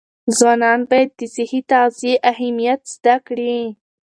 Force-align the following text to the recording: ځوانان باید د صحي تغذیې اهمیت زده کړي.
ځوانان 0.37 0.79
باید 0.89 1.09
د 1.19 1.21
صحي 1.35 1.61
تغذیې 1.71 2.13
اهمیت 2.31 2.81
زده 2.95 3.15
کړي. 3.27 3.57